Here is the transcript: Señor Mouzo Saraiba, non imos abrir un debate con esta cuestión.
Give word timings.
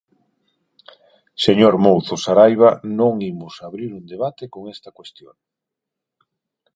Señor 1.45 1.73
Mouzo 1.83 2.15
Saraiba, 2.25 2.71
non 2.99 3.13
imos 3.31 3.55
abrir 3.67 3.91
un 3.99 4.03
debate 4.13 4.43
con 4.53 4.63
esta 4.73 4.89
cuestión. 4.97 5.35